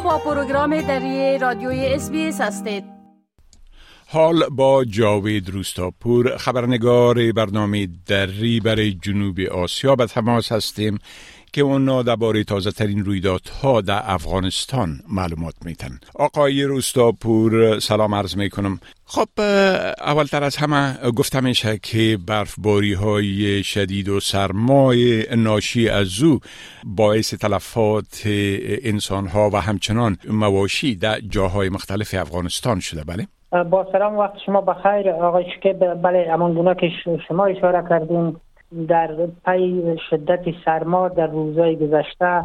با 0.00 0.18
پروگرام 0.18 0.80
دری 0.80 1.38
رادیوی 1.38 1.86
اس 1.86 2.40
هستید. 2.40 2.84
حال 4.06 4.48
با 4.48 4.84
جاوید 4.84 5.50
روستاپور 5.50 6.36
خبرنگار 6.36 7.32
برنامه 7.32 7.88
دری 8.06 8.60
برای 8.60 8.92
جنوب 8.92 9.40
آسیا. 9.40 9.96
به 9.96 10.06
تماس 10.06 10.52
هستیم. 10.52 10.98
که 11.52 11.62
اونا 11.62 12.02
درباره 12.02 12.44
تازه 12.44 12.70
ترین 12.70 13.04
رویدادها 13.04 13.80
در 13.80 14.00
افغانستان 14.04 14.88
معلومات 15.08 15.54
میتن 15.64 15.98
آقای 16.14 16.62
روستاپور 16.62 17.78
سلام 17.78 18.14
عرض 18.14 18.36
می‌کنم. 18.36 18.80
خب 19.04 19.28
اولتر 20.00 20.44
از 20.44 20.56
همه 20.56 21.10
گفته 21.16 21.40
میشه 21.40 21.78
که 21.78 22.18
برفباری 22.26 22.92
های 22.92 23.62
شدید 23.62 24.08
و 24.08 24.20
سرمای 24.20 25.24
ناشی 25.36 25.88
از 25.88 26.22
او 26.22 26.40
باعث 26.84 27.34
تلفات 27.34 28.22
انسان 28.84 29.26
ها 29.26 29.50
و 29.52 29.56
همچنان 29.56 30.16
مواشی 30.30 30.94
در 30.96 31.20
جاهای 31.20 31.68
مختلف 31.68 32.14
افغانستان 32.14 32.80
شده. 32.80 33.04
بله؟ 33.04 33.26
با 33.64 33.86
سلام 33.92 34.16
وقت 34.18 34.34
شما 34.46 34.60
بخیر. 34.60 35.10
آقای 35.10 35.44
شکیب 35.56 36.02
بله 36.02 36.28
امان 36.30 36.54
گونه 36.54 36.74
که 36.74 36.90
شما 37.28 37.46
اشاره 37.46 37.88
کردیم 37.88 38.36
در 38.88 39.26
پی 39.44 39.96
شدت 40.10 40.44
سرما 40.64 41.08
در 41.08 41.26
روزهای 41.26 41.76
گذشته 41.76 42.44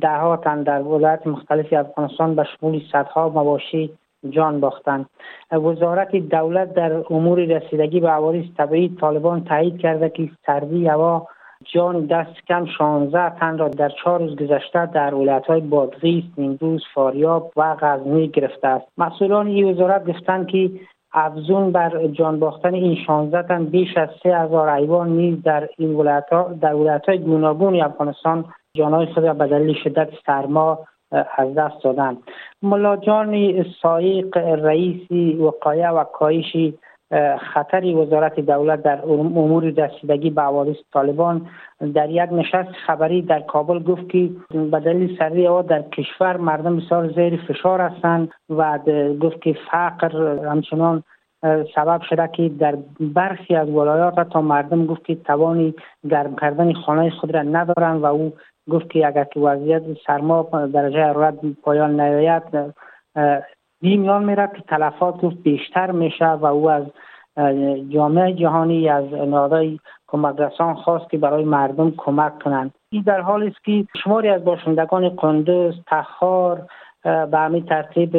ده 0.00 0.36
در 0.64 0.82
ولایت 0.82 1.26
مختلف 1.26 1.72
افغانستان 1.72 2.34
به 2.34 2.44
شمول 2.44 2.82
صدها 2.92 3.28
مواشی 3.28 3.90
جان 4.30 4.60
باختند 4.60 5.06
وزارت 5.52 6.16
دولت 6.16 6.74
در 6.74 6.92
امور 7.10 7.38
رسیدگی 7.44 8.00
به 8.00 8.08
عوارض 8.08 8.44
طبیعی 8.56 8.96
طالبان 9.00 9.44
تایید 9.44 9.78
کرده 9.78 10.08
که 10.08 10.30
سردی 10.46 10.86
هوا 10.86 11.26
جان 11.74 12.06
دست 12.06 12.46
کم 12.48 12.66
16 12.78 13.38
تن 13.38 13.58
را 13.58 13.68
در 13.68 13.88
چهار 13.88 14.20
روز 14.20 14.36
گذشته 14.36 14.86
در 14.86 15.14
ولایت 15.14 15.46
های 15.46 15.60
بادغیس، 15.60 16.24
نیمروز، 16.38 16.84
فاریاب 16.94 17.52
و 17.56 17.76
غزنی 17.80 18.28
گرفته 18.28 18.68
است. 18.68 18.86
مسئولان 18.98 19.46
این 19.46 19.70
وزارت 19.70 20.10
گفتند 20.10 20.46
که 20.46 20.70
افزون 21.14 21.72
بر 21.72 22.06
جان 22.06 22.38
باختن 22.38 22.74
این 22.74 22.96
16 23.06 23.42
تن 23.42 23.64
بیش 23.64 23.96
از 23.96 24.08
3000 24.22 24.76
حیوان 24.76 25.08
نیز 25.08 25.42
در 25.42 25.68
این 25.78 25.94
ولایت 25.94 26.26
ها 26.32 26.52
در 26.60 26.74
ولایت 26.74 27.08
های 27.08 27.18
گوناگون 27.18 27.82
افغانستان 27.82 28.44
جانهای 28.76 29.06
خود 29.06 29.24
را 29.24 29.34
به 29.34 29.46
دلیل 29.46 29.74
شدت 29.84 30.08
سرما 30.26 30.78
از 31.36 31.54
دست 31.54 31.84
دادند. 31.84 32.18
ملاجان 32.62 33.64
سایق 33.82 34.36
رئیسی 34.36 35.34
وقایه 35.40 35.88
و 35.88 36.04
کاهش 36.04 36.56
خطر 37.54 37.96
وزارت 37.96 38.40
دولت 38.40 38.82
در 38.82 39.02
امور 39.02 39.64
رسیدگی 39.64 40.30
به 40.30 40.42
عوارض 40.42 40.76
طالبان 40.92 41.46
در 41.94 42.10
یک 42.10 42.32
نشست 42.32 42.72
خبری 42.86 43.22
در 43.22 43.40
کابل 43.40 43.82
گفت 43.82 44.10
که 44.10 44.30
به 44.50 44.80
دلیل 44.80 45.22
هوا 45.22 45.62
در 45.62 45.82
کشور 45.82 46.36
مردم 46.36 46.76
بسیار 46.76 47.08
زیر 47.08 47.36
فشار 47.48 47.80
هستند 47.80 48.30
و 48.50 48.78
گفت 49.20 49.42
که 49.42 49.56
فقر 49.70 50.38
همچنان 50.46 51.02
سبب 51.74 52.00
شده 52.10 52.28
که 52.32 52.48
در 52.48 52.78
برخی 53.00 53.56
از 53.56 53.68
ولایات 53.68 54.30
تا 54.30 54.40
مردم 54.40 54.86
گفت 54.86 55.04
که 55.04 55.14
توانی 55.14 55.74
گرم 56.10 56.36
کردن 56.36 56.72
خانه 56.72 57.10
خود 57.10 57.34
را 57.34 57.42
ندارند 57.42 58.02
و 58.02 58.06
او 58.06 58.32
گفت 58.70 58.90
که 58.90 59.06
اگر 59.06 59.24
که 59.24 59.40
وضعیت 59.40 59.82
سرما 60.06 60.42
درجه 60.72 61.04
حرارت 61.04 61.34
پایان 61.62 62.00
نیاید 62.00 62.42
میان 63.82 64.24
میره 64.24 64.50
که 64.56 64.62
تلفات 64.68 65.24
بیشتر 65.24 65.90
میشه 65.90 66.26
و 66.26 66.46
او 66.46 66.70
از 66.70 66.84
جامعه 67.88 68.32
جهانی 68.32 68.88
از 68.88 69.04
نهادهای 69.04 69.78
کمک 70.06 70.36
رسان 70.40 70.74
خواست 70.74 71.10
که 71.10 71.18
برای 71.18 71.44
مردم 71.44 71.90
کمک 71.96 72.38
کنند. 72.38 72.74
این 72.90 73.02
در 73.02 73.20
حالی 73.20 73.46
است 73.46 73.64
که 73.64 73.84
شماری 74.04 74.28
از 74.28 74.44
باشندگان 74.44 75.08
قندوز 75.08 75.74
تخار 75.86 76.66
به 77.02 77.38
همین 77.38 77.64
ترتیب 77.64 78.16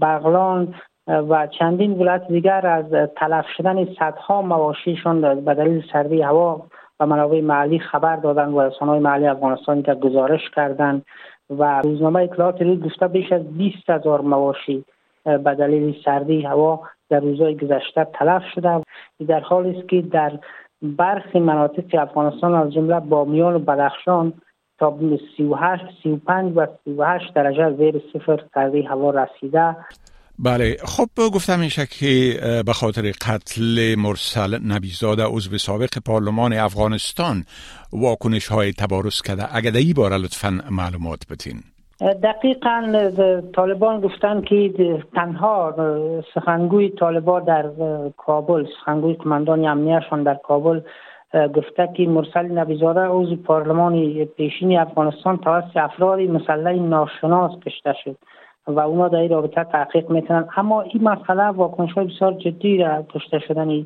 بغلان 0.00 0.74
و 1.06 1.46
چندین 1.46 1.92
ولایت 1.92 2.28
دیگر 2.28 2.66
از 2.66 3.08
تلف 3.16 3.46
شدن 3.56 3.84
صدها 3.84 4.42
مواشیشان 4.42 5.44
به 5.44 5.54
دلیل 5.54 5.82
سردی 5.92 6.22
هوا 6.22 6.62
و 7.00 7.06
منابع 7.06 7.40
محلی 7.40 7.78
خبر 7.78 8.16
دادن 8.16 8.48
و 8.48 8.60
رسانه‌های 8.60 9.00
محلی 9.00 9.26
افغانستان 9.26 9.82
که 9.82 9.94
گزارش 9.94 10.50
کردند 10.50 11.04
و 11.50 11.80
روزنامه 11.80 12.22
اطلاعات 12.22 12.62
روز 12.62 12.80
گفته 12.80 13.08
بیش 13.08 13.32
از 13.32 13.42
20 13.58 13.90
هزار 13.90 14.20
مواشی 14.20 14.84
به 15.24 15.54
دلیل 15.54 15.94
سردی 16.04 16.42
هوا 16.42 16.80
در 17.10 17.20
روزهای 17.20 17.56
گذشته 17.56 18.06
تلف 18.18 18.42
شده 18.54 18.82
در 19.28 19.40
حالی 19.40 19.78
است 19.78 19.88
که 19.88 20.02
در 20.02 20.38
برخی 20.82 21.40
مناطق 21.40 21.84
افغانستان 21.98 22.54
از 22.54 22.72
جمله 22.72 23.00
بامیان 23.00 23.54
و 23.54 23.58
بدخشان 23.58 24.32
تا 24.78 24.98
38 25.36 25.84
35 26.02 26.52
و 26.56 26.66
38 26.84 27.34
درجه 27.34 27.76
زیر 27.76 28.02
صفر 28.12 28.44
سردی 28.54 28.82
هوا 28.82 29.10
رسیده. 29.10 29.76
بله 30.38 30.76
خب 30.84 31.08
گفتم 31.34 31.60
میشه 31.60 31.86
که 31.86 32.40
به 32.66 32.72
خاطر 32.72 33.02
قتل 33.02 33.94
مرسل 33.98 34.58
نبیزاده 34.66 35.24
عضو 35.24 35.58
سابق 35.58 35.98
پارلمان 36.06 36.52
افغانستان 36.52 37.44
واکنش 37.92 38.46
های 38.46 38.72
تبارز 38.72 39.22
کرده. 39.22 39.56
اگر 39.56 39.76
ای 39.76 39.92
باره 39.92 40.16
لطفا 40.16 40.60
معلومات 40.70 41.26
بتین 41.30 41.62
دقیقا 42.00 43.10
طالبان 43.54 44.00
گفتن 44.00 44.40
که 44.40 44.72
تنها 45.14 45.74
سخنگوی 46.34 46.88
طالبان 46.88 47.44
در 47.44 47.70
کابل 48.16 48.66
سخنگوی 48.80 49.14
کماندان 49.14 49.66
امنیشان 49.66 50.22
در 50.22 50.34
کابل 50.34 50.80
گفته 51.34 51.88
که 51.96 52.08
مرسل 52.08 52.46
نبیزاده 52.46 53.00
عضو 53.00 53.36
پارلمان 53.36 54.24
پیشین 54.24 54.78
افغانستان 54.78 55.36
توسط 55.36 55.76
افراد 55.76 56.20
مسلح 56.20 56.72
ناشناس 56.72 57.52
کشته 57.66 57.94
شد 58.04 58.16
و 58.66 58.80
اونا 58.80 59.08
در 59.08 59.18
این 59.18 59.30
رابطه 59.30 59.64
تحقیق 59.64 60.10
می‌تونن 60.10 60.48
اما 60.56 60.80
این 60.82 61.04
مسئله 61.04 61.42
واکنش 61.42 61.92
های 61.92 62.06
بسیار 62.06 62.32
جدی 62.32 62.78
را 62.78 63.02
کشته 63.14 63.38
شدن 63.38 63.84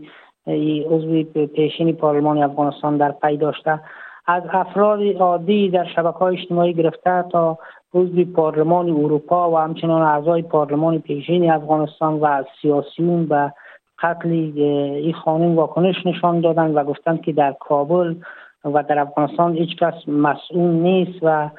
عضو 0.91 1.23
پیشین 1.47 1.93
پارلمان 1.93 2.43
افغانستان 2.43 2.97
در 2.97 3.13
پی 3.13 3.37
داشته. 3.37 3.81
از 4.27 4.43
افراد 4.51 5.17
عادی 5.17 5.71
در 5.71 5.85
شبکه 5.85 6.19
های 6.19 6.37
اجتماعی 6.39 6.75
گرفته 6.75 7.25
تا 7.33 7.59
عضو 7.95 8.25
پارلمان 8.25 8.91
اروپا 8.91 9.51
و 9.51 9.57
همچنان 9.59 10.03
اعضای 10.03 10.43
پارلمان 10.43 10.99
پیشین 10.99 11.51
افغانستان 11.51 12.15
و 12.21 12.45
سیاسیون 12.63 13.27
و 13.31 13.51
قتل 13.99 14.29
این 14.29 15.13
خانم 15.13 15.57
واکنش 15.57 16.07
نشان 16.07 16.41
دادن 16.41 16.75
و 16.75 16.85
گفتند 16.85 17.21
که 17.21 17.33
در 17.33 17.55
کابل 17.61 18.15
و 18.65 18.83
در 18.83 18.99
افغانستان 18.99 19.55
هیچ 19.57 19.77
کس 19.77 19.95
مسئول 20.09 20.71
نیست 20.71 21.19
و 21.23 21.51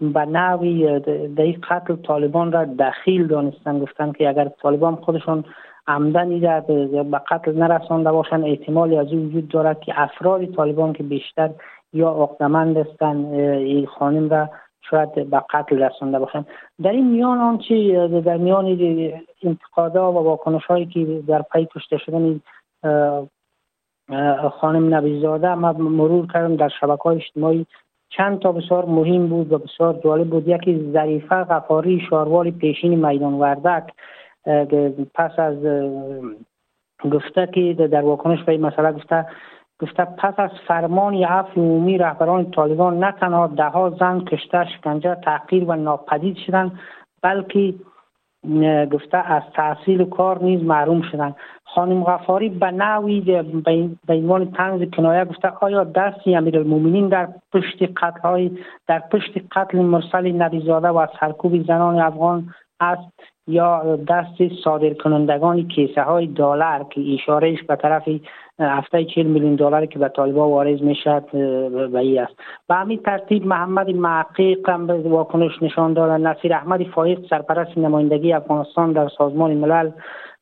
به 0.00 0.24
نوی 0.24 1.00
در 1.36 1.42
این 1.42 1.60
قتل 1.70 1.96
طالبان 1.96 2.52
را 2.52 2.64
دخیل 2.64 3.26
دانستن 3.26 3.78
گفتن 3.78 4.12
که 4.12 4.28
اگر 4.28 4.48
طالبان 4.48 4.96
خودشون 4.96 5.44
عمدن 5.86 6.40
به 7.10 7.20
قتل 7.30 7.58
نرسانده 7.58 8.12
باشن 8.12 8.44
احتمالی 8.44 8.96
از 8.96 9.12
وجود 9.12 9.48
دارد 9.48 9.80
که 9.80 9.92
افراد 9.96 10.44
طالبان 10.44 10.92
که 10.92 11.02
بیشتر 11.02 11.50
یا 11.92 12.08
عقدمند 12.08 12.76
هستن 12.76 13.16
این 13.34 13.86
خانم 13.86 14.28
را 14.28 14.48
شاید 14.90 15.30
به 15.30 15.42
قتل 15.54 15.82
رسانده 15.82 16.18
باشند. 16.18 16.46
در 16.82 16.90
این 16.90 17.10
میان 17.10 17.38
آنچه 17.38 18.08
در 18.08 18.36
میان 18.36 18.66
انتقادا 19.42 20.12
و 20.12 20.16
واکنش 20.16 20.64
هایی 20.64 20.86
که 20.86 21.22
در 21.28 21.42
پی 21.42 21.68
کشته 21.74 21.98
شدن 21.98 22.40
خانم 24.60 24.94
نبیزاده 24.94 25.54
ما 25.54 25.72
مرور 25.72 26.26
کردم 26.32 26.56
در 26.56 26.68
شبکه 26.80 27.02
های 27.02 27.16
اجتماعی. 27.16 27.66
چند 28.16 28.38
تا 28.38 28.52
بسیار 28.52 28.84
مهم 28.84 29.26
بود 29.26 29.52
و 29.52 29.58
بسیار 29.58 30.00
جالب 30.04 30.30
بود. 30.30 30.48
یکی 30.48 30.90
ظریفه 30.92 31.44
غفاری 31.44 32.02
شاروال 32.10 32.50
پیشین 32.50 33.06
میدان 33.06 33.34
وردک. 33.34 33.92
پس 35.14 35.38
از 35.38 35.56
گفته 37.12 37.48
که 37.54 37.88
در 37.92 38.00
واکنش 38.00 38.42
به 38.44 38.52
این 38.52 38.60
مسئله 38.60 38.92
گفته 38.92 39.26
گفته 39.80 40.04
پس 40.04 40.34
از 40.36 40.50
فرمان 40.68 41.14
عفو 41.14 41.60
عمومی 41.60 41.98
رهبران 41.98 42.50
طالبان 42.50 42.98
نه 42.98 43.12
تنها 43.12 43.46
دهها 43.46 43.90
زن 43.90 44.20
کشته 44.20 44.64
شکنجه 44.64 45.14
تحقیر 45.14 45.64
و 45.64 45.76
ناپدید 45.76 46.36
شدند 46.36 46.78
بلکه 47.22 47.74
گفته 48.92 49.18
از 49.18 49.42
تحصیل 49.54 50.04
کار 50.04 50.42
نیز 50.42 50.62
محروم 50.62 51.02
شدند. 51.02 51.36
خانم 51.64 52.04
غفاری 52.04 52.48
به 52.48 52.70
نوی 52.70 53.20
به 54.06 54.14
عنوان 54.14 54.50
تنز 54.50 54.90
کنایه 54.90 55.24
گفته 55.24 55.48
آیا 55.48 55.84
دستی 55.84 56.36
امیرالمومنین 56.36 57.08
در 57.08 57.28
پشت 57.52 57.82
قتل 57.82 58.20
های 58.20 58.50
در 58.86 58.98
پشت 58.98 59.32
قتل 59.52 59.78
مرسل 59.78 60.32
نبیزاده 60.32 60.88
و 60.88 61.06
سرکوب 61.20 61.62
زنان 61.62 61.98
افغان 61.98 62.54
است؟ 62.80 63.31
یا 63.46 63.96
دست 64.08 64.54
صادر 64.64 64.94
کنندگان 64.94 65.68
کیسه 65.68 66.02
های 66.02 66.26
دلار 66.26 66.86
که 66.90 67.00
اشارهش 67.14 67.62
به 67.62 67.76
طرف 67.76 68.08
هفته 68.60 69.04
چهل 69.04 69.26
میلیون 69.26 69.54
دلاری 69.54 69.86
که 69.86 69.98
به 69.98 70.08
طالبا 70.08 70.48
وارد 70.48 70.82
می‌شد 70.82 71.24
به 71.92 71.98
ای 71.98 72.18
است. 72.18 72.34
به 72.68 72.74
همین 72.74 73.00
ترتیب 73.02 73.46
محمد 73.46 73.90
معقیق 73.90 74.68
هم 74.68 74.86
واکنش 75.10 75.62
نشان 75.62 75.92
داد. 75.92 76.10
نصیر 76.10 76.54
احمد 76.54 76.82
فایق 76.82 77.26
سرپرست 77.30 77.78
نمایندگی 77.78 78.32
افغانستان 78.32 78.92
در 78.92 79.08
سازمان 79.08 79.54
ملل 79.54 79.90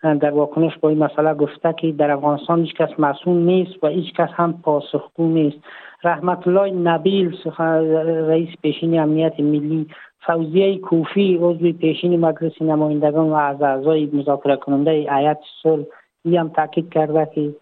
در 0.02 0.30
واکنش 0.30 0.78
با 0.78 0.88
این 0.88 0.98
مسئله 0.98 1.34
گفته 1.34 1.72
که 1.72 1.92
در 1.92 2.10
افغانستان 2.10 2.60
هیچ 2.60 2.74
کس 2.74 2.88
مسئول 2.98 3.36
نیست 3.36 3.84
و 3.84 3.86
هیچ 3.86 4.14
کس 4.14 4.28
هم 4.32 4.54
پاسخگو 4.62 5.28
نیست. 5.28 5.58
رحمت 6.04 6.48
الله 6.48 6.70
نبیل 6.70 7.36
رئیس 8.28 8.48
پیشین 8.62 9.00
امنیت 9.00 9.40
ملی 9.40 9.86
فوزیه 10.26 10.78
کوفی 10.78 11.38
عضو 11.42 11.72
پیشین 11.72 12.20
مجلس 12.20 12.62
نمایندگان 12.62 13.30
و 13.30 13.34
از 13.34 13.62
اعضای 13.62 14.10
مذاکره 14.12 14.56
کننده 14.56 14.90
ایت 14.90 15.38
صلح 15.62 15.84
هم 16.24 16.48
تاکید 16.48 16.92
کرده 16.92 17.30
که 17.34 17.54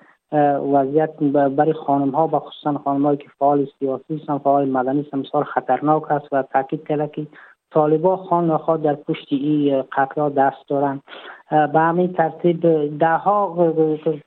وضعیت 0.72 1.14
برای 1.56 1.72
خانم 1.72 2.10
ها 2.10 2.26
و 2.26 2.38
خصوصا 2.38 2.78
خانم 2.78 3.06
هایی 3.06 3.18
که 3.18 3.28
فعال 3.38 3.66
سیاسی 3.78 4.16
هستند 4.16 4.40
فعال 4.40 4.68
مدنی 4.68 5.00
هستند 5.00 5.44
خطرناک 5.44 6.10
است 6.10 6.32
و 6.32 6.42
تاکید 6.42 6.88
کرده 6.88 7.10
که 7.14 7.26
طالبا 7.70 8.16
خان 8.16 8.50
نخواد 8.50 8.82
در 8.82 8.94
پشت 8.94 9.26
این 9.30 9.84
قتل 9.96 10.28
دست 10.28 10.68
دارند 10.68 11.02
به 11.50 11.80
همین 11.80 12.12
ترتیب 12.12 12.60
ده 12.98 13.16
ها 13.16 13.72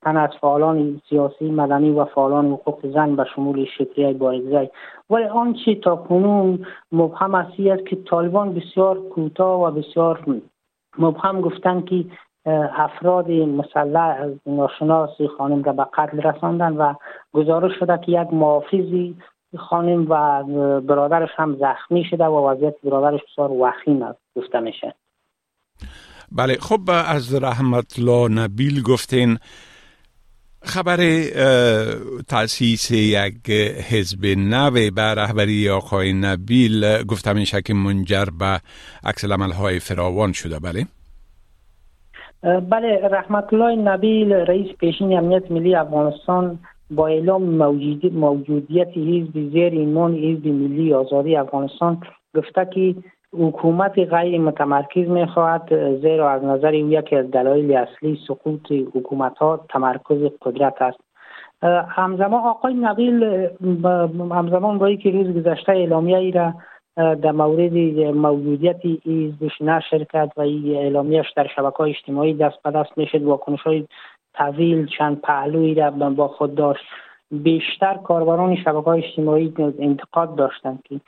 تن 0.02 0.18
از 0.18 0.30
فعالان 0.42 1.02
سیاسی 1.10 1.52
مدنی 1.52 1.90
و 1.90 2.06
فعالان 2.06 2.46
حقوق 2.52 2.88
زن 2.94 3.16
به 3.16 3.26
شمول 3.36 3.66
شکریه 3.66 4.14
بارگزای 4.14 4.70
ولی 5.10 5.24
آنچه 5.24 5.76
تا 5.76 5.96
کنون 5.96 6.66
مبهم 6.92 7.36
است 7.36 7.56
که 7.88 7.96
طالبان 7.96 8.54
بسیار 8.54 9.00
کوتاه 9.00 9.68
و 9.68 9.72
بسیار 9.72 10.42
مبهم 11.00 11.42
گفتن 11.42 11.82
که 11.82 12.06
افراد 12.78 13.32
مسلح 13.32 14.28
ناشناس 14.46 15.22
خانم 15.38 15.64
را 15.64 15.74
به 15.74 15.86
قتل 15.94 16.22
رساندن 16.22 16.78
و 16.78 16.94
گزارش 17.34 17.80
شده 17.80 17.98
که 17.98 18.12
یک 18.12 18.34
محافظی 18.34 19.16
خانم 19.58 20.06
و 20.10 20.44
برادرش 20.82 21.30
هم 21.36 21.58
زخمی 21.60 22.04
شده 22.10 22.26
و 22.26 22.50
وضعیت 22.50 22.76
برادرش 22.84 23.20
بسیار 23.32 23.52
وخیم 23.52 24.04
است 24.04 24.20
گفته 24.36 24.60
میشه. 24.60 24.96
بله 26.32 26.54
خب 26.54 26.80
از 27.08 27.44
رحمت 27.44 28.00
الله 28.00 28.30
نبیل 28.44 28.84
گفتین 28.84 29.38
خبر 30.64 30.98
تاسیس 32.28 32.92
یک 32.92 33.50
حزب 33.92 34.26
نو 34.26 34.72
به 34.72 35.02
رهبری 35.02 35.70
آقای 35.70 36.14
نبیل 36.14 37.04
گفته 37.04 37.34
میشه 37.34 37.62
که 37.62 37.74
منجر 37.74 38.26
به 38.40 38.60
عکس 39.04 39.26
های 39.32 39.80
فراوان 39.80 40.32
شده. 40.32 40.60
بله. 40.60 40.86
بله 42.44 43.08
رحمت 43.12 43.54
الله 43.54 43.76
نبیل 43.76 44.34
رئیس 44.34 44.78
پیشین 44.78 45.18
امنیت 45.18 45.52
ملی 45.52 45.76
افغانستان 45.76 46.60
با 46.92 47.08
اعلام 47.08 47.44
موجودیت 48.14 48.88
حزب 48.88 49.34
زیر 49.34 49.74
ایمان 49.74 50.16
حزب 50.16 50.48
ملی 50.48 50.94
آزادی 50.94 51.36
افغانستان 51.36 52.02
گفته 52.36 52.68
که 52.74 52.96
حکومت 53.34 54.00
غیر 54.00 54.42
متمرکز 54.42 55.10
می 55.10 55.26
خواهد 55.26 55.98
زیرا 56.02 56.32
از 56.32 56.44
نظر 56.44 56.76
او 56.76 56.92
یکی 56.92 57.16
از 57.16 57.32
دلایل 57.32 57.76
اصلی 57.76 58.20
سقوط 58.28 58.72
حکومت 58.72 59.38
ها 59.38 59.66
تمرکز 59.70 60.32
قدرت 60.42 60.82
است. 60.82 61.00
همزمان 61.88 62.34
آقای 62.34 62.74
نقیل 62.74 63.48
همزمان 64.32 64.78
با 64.78 64.96
که 64.96 65.12
روز 65.12 65.28
گذشته 65.38 65.72
اعلامیه 65.72 66.18
ای 66.18 66.32
را 66.32 66.54
در 66.96 67.32
مورد 67.32 67.74
موجودیت 68.16 68.86
حزبش 69.06 69.62
نشر 69.62 70.04
کرد 70.04 70.32
و 70.38 70.42
این 70.42 70.76
اعلامیهش 70.76 71.32
در 71.36 71.48
شبکه 71.56 71.82
اجتماعی 71.82 72.34
دست 72.34 72.64
به 72.64 72.72
دست 72.72 72.98
می‌شد 72.98 73.24
واکنش 73.24 73.62
های 73.62 73.88
طویل 74.34 74.88
چند 74.98 75.22
پهلوی 75.22 75.74
را 75.74 75.92
با 75.92 76.28
خود 76.28 76.56
داشت. 76.56 76.84
بیشتر 77.32 77.98
کاربران 78.04 78.56
شبکه 78.56 78.86
های 78.86 79.04
اجتماعی 79.06 79.54
انتقاد 79.80 80.36
داشتند 80.36 80.84
که 80.84 81.02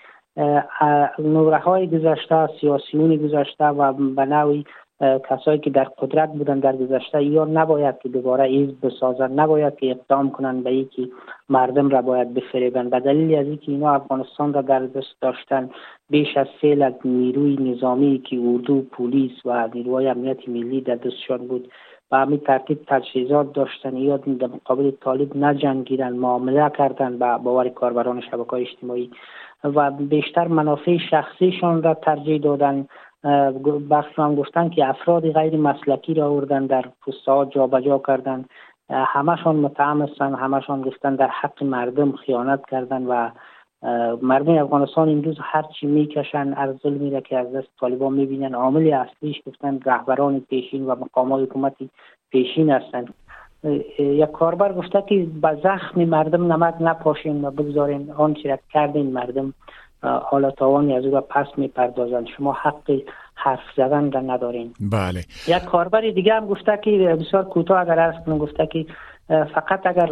نوره 1.19 1.57
های 1.57 1.87
گذشته 1.87 2.49
سیاسیون 2.61 3.15
گذشته 3.15 3.65
و 3.65 3.93
به 3.93 4.25
نوعی 4.25 4.65
کسایی 5.01 5.59
که 5.59 5.69
در 5.69 5.83
قدرت 5.83 6.33
بودن 6.33 6.59
در 6.59 6.75
گذشته 6.75 7.23
یا 7.23 7.45
نباید 7.45 7.99
که 7.99 8.09
دوباره 8.09 8.43
ایز 8.43 8.69
بسازن 8.69 9.31
نباید 9.31 9.75
که 9.75 9.91
اقدام 9.91 10.31
کنن 10.31 10.63
به 10.63 10.75
یکی 10.75 11.11
مردم 11.49 11.89
را 11.89 12.01
باید 12.01 12.33
بفریبن 12.33 12.89
به 12.89 12.99
دلیل 12.99 13.35
از 13.35 13.45
اینکه 13.45 13.71
اینا 13.71 13.93
افغانستان 13.93 14.53
را 14.53 14.61
در 14.61 14.79
دست 14.79 15.21
داشتن 15.21 15.69
بیش 16.09 16.37
از 16.37 16.47
سیل 16.61 16.81
از 16.81 16.93
نیروی 17.05 17.71
نظامی 17.71 18.21
که 18.25 18.39
اردو 18.39 18.81
پلیس 18.81 19.45
و 19.45 19.69
نیروهای 19.73 20.07
امنیت 20.07 20.49
ملی 20.49 20.81
در 20.81 20.95
دستشان 20.95 21.47
بود 21.47 21.71
و 22.11 22.15
همین 22.15 22.39
ترتیب 22.39 22.79
تجهیزات 22.87 23.53
داشتن 23.53 23.97
یا 23.97 24.17
در 24.17 24.47
مقابل 24.47 24.91
طالب 24.91 25.37
نجنگیدن 25.37 26.13
معامله 26.13 26.71
کردن 26.77 27.17
با 27.17 27.37
باور 27.37 27.69
کاربران 27.69 28.21
شبکه 28.21 28.53
اجتماعی 28.53 29.11
و 29.63 29.91
بیشتر 29.91 30.47
منافع 30.47 30.97
شخصیشان 30.97 31.83
را 31.83 31.93
ترجیح 31.93 32.41
دادن. 32.41 32.87
بخش 33.89 34.19
هم 34.19 34.35
گفتن 34.35 34.69
که 34.69 34.87
افراد 34.87 35.31
غیر 35.31 35.57
مسلکی 35.57 36.13
را 36.13 36.27
آوردن 36.27 36.65
در 36.65 36.85
پستها 37.07 37.45
جابجا 37.45 38.01
کردن. 38.07 38.45
همشان 38.89 39.55
متهم 39.55 40.01
هستن 40.01 40.35
همشان 40.35 40.81
گفتن 40.81 41.15
در 41.15 41.27
حق 41.27 41.63
مردم 41.63 42.11
خیانت 42.11 42.65
کردن 42.71 43.05
و 43.05 43.29
مردم 44.21 44.57
افغانستان 44.57 45.09
امروز 45.09 45.37
هر 45.41 45.61
چی 45.79 45.87
می‌کشن 45.87 46.53
از 46.53 46.75
ظلمی 46.77 47.11
را 47.11 47.21
که 47.21 47.37
از 47.37 47.53
دست 47.53 47.67
طالبان 47.79 48.13
می‌بینن. 48.13 48.55
عامل 48.55 48.93
اصلیش 48.93 49.41
گفتن 49.47 49.79
رهبران 49.85 50.39
پیشین 50.39 50.85
و 50.85 50.95
مقامات 50.95 51.41
حکومتی 51.41 51.89
پیشین 52.31 52.69
هستند 52.69 53.13
یک 53.99 54.31
کاربر 54.31 54.73
گفته 54.73 55.03
که 55.09 55.27
به 55.41 55.57
زخم 55.63 56.05
مردم 56.05 56.53
نمک 56.53 56.75
نپاشین 56.79 57.45
و 57.45 57.51
بگذارین. 57.51 58.11
آنچه 58.11 58.49
را 58.49 58.57
کردین 58.73 59.13
مردم 59.13 59.53
حالا 60.03 60.51
تاوانی 60.51 60.95
از 60.95 61.05
او 61.05 61.11
را 61.11 61.21
پس 61.21 61.47
می‌پردازند. 61.57 62.27
شما 62.37 62.53
حق 62.53 63.01
حرف 63.35 63.59
زدن 63.77 64.11
را 64.11 64.21
ندارین. 64.21 64.73
بله. 64.79 65.23
یک 65.47 65.63
کاربر 65.63 66.01
دیگه 66.01 66.33
هم 66.33 66.47
گفته 66.47 66.79
که 66.83 66.91
بسیار 66.91 67.43
کوتاه 67.43 67.79
اگر 67.79 67.99
است 67.99 68.29
گفته 68.29 68.67
که 68.67 68.85
فقط 69.27 69.85
اگر 69.85 70.09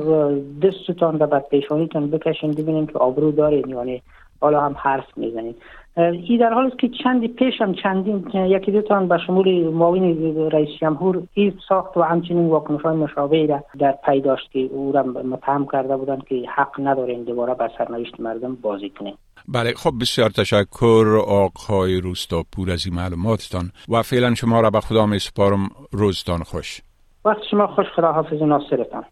دستتان 0.64 1.20
را 1.20 1.28
بر 1.28 1.40
پیشانیتان 1.40 2.10
بکشین 2.10 2.52
ببینیم 2.52 2.88
که 2.88 2.98
آبرو 2.98 3.32
دارین 3.32 3.70
یعنی 3.70 4.02
حالا 4.42 4.62
هم 4.62 4.76
حرف 4.80 5.18
می‌زنید 5.18 5.56
ای 5.98 6.38
در 6.38 6.54
حال 6.54 6.66
است 6.66 6.80
که 6.80 6.90
چندی 7.04 7.28
پیش 7.28 7.62
هم 7.62 7.74
چندین 7.74 8.28
یکی 8.34 8.72
دو 8.72 8.82
تان 8.82 9.08
به 9.08 9.18
شمول 9.28 9.70
معاون 9.70 10.04
رئیس 10.52 10.70
جمهور 10.82 11.24
این 11.34 11.54
ساخت 11.70 11.98
و 11.98 12.02
همچنین 12.02 12.50
واکنش 12.50 12.82
های 12.82 12.96
مشابهی 12.96 13.48
را 13.48 13.64
در 13.80 13.96
پی 14.06 14.22
داشت 14.22 14.52
که 14.52 14.60
او 14.60 14.92
را 14.92 15.04
متهم 15.04 15.68
کرده 15.72 15.98
بودند 15.98 16.24
که 16.24 16.36
حق 16.56 16.80
ندارین 16.80 17.24
دوباره 17.24 17.54
به 17.54 17.72
سرنوشت 17.78 18.20
مردم 18.20 18.56
بازی 18.56 18.90
کنیم 18.90 19.18
بله 19.48 19.74
خب 19.74 19.92
بسیار 20.02 20.30
تشکر 20.30 21.22
آقای 21.28 22.02
روستاپور 22.02 22.72
از 22.72 22.86
این 22.86 22.96
معلوماتتان 22.96 23.72
و 23.90 24.02
فعلا 24.02 24.36
شما 24.36 24.62
را 24.62 24.70
به 24.70 24.80
خدا 24.80 25.06
می 25.06 25.20
سپارم. 25.20 25.70
روزتان 25.92 26.44
خوش. 26.44 26.82
وقت 27.26 27.42
شما 27.52 27.68
خوش 27.68 27.86
خدا 27.96 28.12
حافظ 28.12 28.42
ناصرتان. 28.42 29.04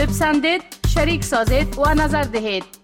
بپسندید 0.00 0.62
شریک 0.94 1.22
سازید 1.22 1.78
و 1.78 1.94
نظر 1.94 2.22
دهید. 2.22 2.83